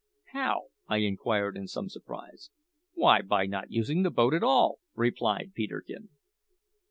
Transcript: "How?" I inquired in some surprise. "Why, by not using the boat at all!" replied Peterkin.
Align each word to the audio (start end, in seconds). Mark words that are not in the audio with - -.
"How?" 0.33 0.69
I 0.87 0.97
inquired 0.97 1.55
in 1.55 1.67
some 1.67 1.87
surprise. 1.87 2.49
"Why, 2.95 3.21
by 3.21 3.45
not 3.45 3.69
using 3.69 4.01
the 4.01 4.09
boat 4.09 4.33
at 4.33 4.41
all!" 4.41 4.79
replied 4.95 5.51
Peterkin. 5.53 6.09